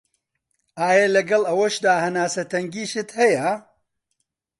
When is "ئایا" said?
0.79-1.07